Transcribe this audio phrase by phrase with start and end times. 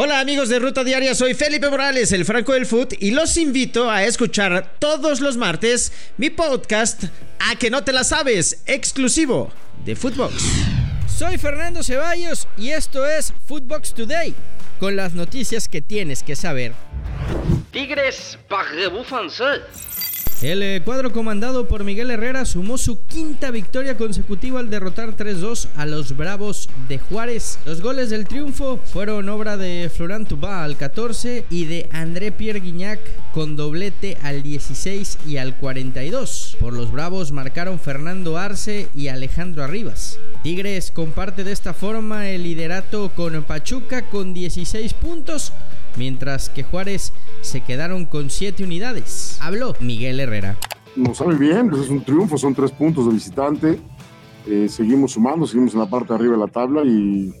[0.00, 3.90] Hola amigos de Ruta Diaria, soy Felipe Morales, el Franco del Foot, y los invito
[3.90, 7.02] a escuchar todos los martes mi podcast
[7.40, 9.50] A que no te la sabes, exclusivo
[9.84, 10.34] de Footbox.
[11.08, 14.36] Soy Fernando Ceballos y esto es Footbox Today,
[14.78, 16.74] con las noticias que tienes que saber.
[17.72, 19.62] Tigres parlez-vous français?
[20.40, 25.66] El eh, cuadro comandado por Miguel Herrera sumó su quinta victoria consecutiva al derrotar 3-2
[25.74, 27.58] a los Bravos de Juárez.
[27.66, 32.60] Los goles del triunfo fueron obra de Florent Tubá al 14 y de André Pierre
[32.60, 33.00] Guignac
[33.32, 36.56] con doblete al 16 y al 42.
[36.60, 40.20] Por los Bravos marcaron Fernando Arce y Alejandro Arribas.
[40.44, 45.52] Tigres comparte de esta forma el liderato con Pachuca con 16 puntos
[45.96, 49.38] mientras que Juárez se quedaron con 7 unidades.
[49.40, 50.56] Habló Miguel Herrera.
[50.96, 53.78] Nos sabe bien, pues es un triunfo, son tres puntos de visitante.
[54.46, 57.32] Eh, seguimos sumando, seguimos en la parte de arriba de la tabla y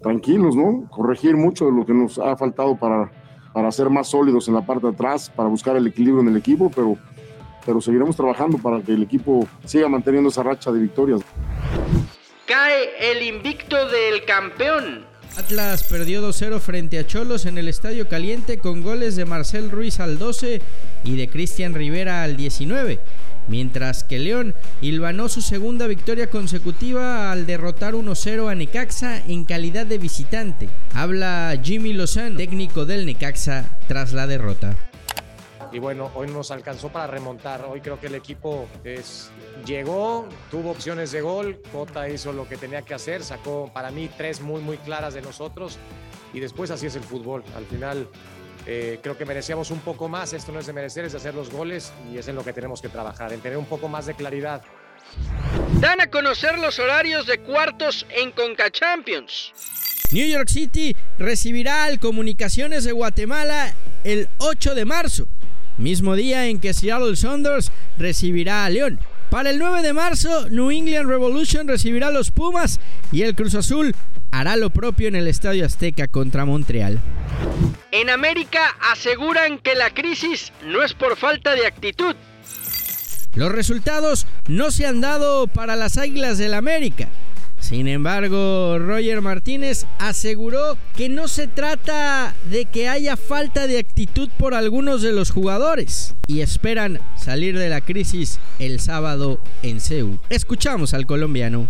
[0.00, 0.88] tranquilos, ¿no?
[0.88, 3.10] Corregir mucho de lo que nos ha faltado para,
[3.52, 6.36] para ser más sólidos en la parte de atrás, para buscar el equilibrio en el
[6.36, 6.96] equipo, pero,
[7.64, 11.20] pero seguiremos trabajando para que el equipo siga manteniendo esa racha de victorias.
[12.46, 15.04] Cae el invicto del campeón.
[15.36, 20.00] Atlas perdió 2-0 frente a Cholos en el Estadio Caliente con goles de Marcel Ruiz
[20.00, 20.62] al 12
[21.04, 22.98] y de Cristian Rivera al 19,
[23.46, 29.84] mientras que León hilvanó su segunda victoria consecutiva al derrotar 1-0 a Necaxa en calidad
[29.84, 30.70] de visitante.
[30.94, 34.74] Habla Jimmy Lozano, técnico del Necaxa, tras la derrota
[35.76, 37.66] y bueno, hoy nos alcanzó para remontar.
[37.66, 39.30] Hoy creo que el equipo es,
[39.66, 44.08] llegó, tuvo opciones de gol, Cota hizo lo que tenía que hacer, sacó para mí
[44.16, 45.76] tres muy, muy claras de nosotros
[46.32, 47.44] y después así es el fútbol.
[47.54, 48.08] Al final
[48.64, 51.34] eh, creo que merecíamos un poco más, esto no es de merecer, es de hacer
[51.34, 54.06] los goles y es en lo que tenemos que trabajar, en tener un poco más
[54.06, 54.62] de claridad.
[55.78, 59.52] Dan a conocer los horarios de cuartos en Conca Champions.
[60.10, 65.28] New York City recibirá al Comunicaciones de Guatemala el 8 de marzo
[65.78, 69.00] mismo día en que Seattle Saunders recibirá a León.
[69.30, 73.54] Para el 9 de marzo, New England Revolution recibirá a los Pumas y el Cruz
[73.54, 73.94] Azul
[74.30, 77.00] hará lo propio en el Estadio Azteca contra Montreal.
[77.90, 82.14] En América aseguran que la crisis no es por falta de actitud.
[83.34, 87.08] Los resultados no se han dado para las Águilas del América.
[87.68, 94.28] Sin embargo, Roger Martínez aseguró que no se trata de que haya falta de actitud
[94.38, 100.20] por algunos de los jugadores y esperan salir de la crisis el sábado en CEU.
[100.30, 101.66] Escuchamos al colombiano.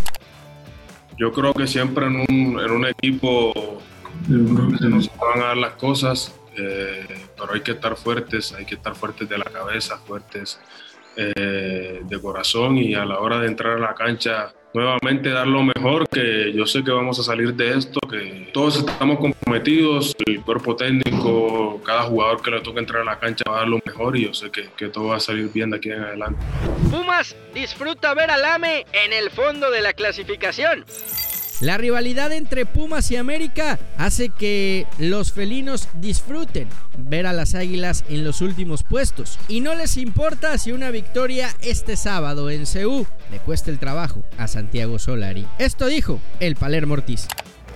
[1.16, 3.80] Yo creo que siempre en un, equipo
[4.28, 7.06] se nos van a dar las cosas, eh,
[7.38, 10.60] pero hay que estar fuertes, hay que estar fuertes de la cabeza, fuertes
[11.16, 15.62] eh, de corazón y a la hora de entrar a la cancha nuevamente dar lo
[15.62, 20.42] mejor, que yo sé que vamos a salir de esto, que todos estamos comprometidos, el
[20.42, 23.80] cuerpo técnico, cada jugador que le toque entrar a la cancha va a dar lo
[23.84, 26.38] mejor y yo sé que, que todo va a salir bien de aquí en adelante.
[26.90, 30.84] Pumas disfruta ver al AME en el fondo de la clasificación.
[31.60, 36.68] La rivalidad entre Pumas y América hace que los felinos disfruten
[36.98, 41.48] ver a las águilas en los últimos puestos y no les importa si una victoria
[41.62, 45.46] este sábado en Ceú le cuesta el trabajo a Santiago Solari.
[45.58, 47.26] Esto dijo el Palermo Ortiz.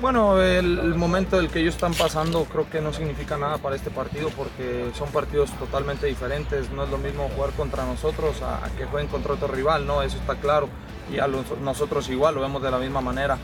[0.03, 3.91] Bueno, el, momento del que ellos están pasando creo que no significa nada para este
[3.91, 6.71] partido porque son partidos totalmente diferentes.
[6.71, 10.03] No es lo mismo jugar contra nosotros a, que jueguen contra otro rival, ¿no?
[10.03, 10.69] Eso está claro.
[11.11, 13.39] Y a nosotros igual lo vemos de la misma manera.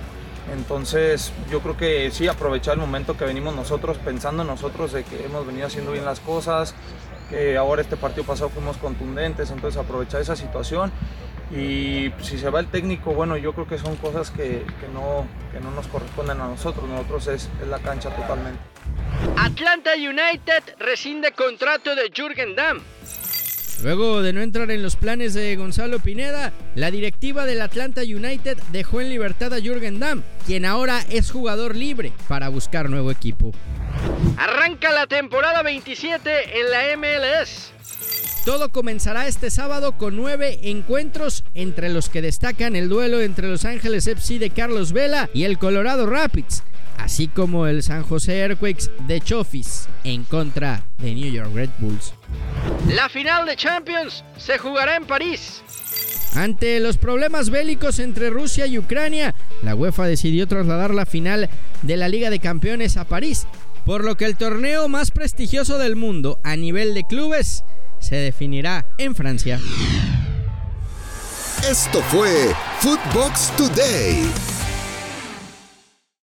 [0.52, 5.04] Entonces yo creo que sí, aprovechar el momento que venimos nosotros, pensando en nosotros de
[5.04, 6.74] que hemos venido haciendo bien las cosas,
[7.30, 10.92] que ahora este partido pasado fuimos contundentes, entonces aprovechar esa situación.
[11.50, 15.26] Y si se va el técnico, bueno, yo creo que son cosas que, no,
[15.60, 18.58] no nos corresponden a nosotros, nosotros es, es la cancha totalmente.
[19.36, 22.80] Atlanta United rescinde contrato de Jürgen Damm.
[23.82, 28.58] Luego de no entrar en los planes de Gonzalo Pineda, la directiva del Atlanta United
[28.72, 33.52] dejó en libertad a Jürgen Damm, quien ahora es jugador libre para buscar nuevo equipo.
[34.38, 37.72] Arranca la temporada 27 en la MLS.
[38.46, 43.64] Todo comenzará este sábado con nueve encuentros, entre los que destacan el duelo entre Los
[43.64, 46.62] Ángeles FC de Carlos Vela y el Colorado Rapids,
[46.98, 52.14] así como el San José Earthquakes de Chofis en contra de New York Red Bulls.
[52.88, 55.62] La final de Champions se jugará en París.
[56.34, 61.48] Ante los problemas bélicos entre Rusia y Ucrania, la UEFA decidió trasladar la final
[61.82, 63.46] de la Liga de Campeones a París,
[63.86, 67.64] por lo que el torneo más prestigioso del mundo a nivel de clubes
[68.00, 69.58] se definirá en Francia.
[71.68, 74.55] Esto fue Footbox Today.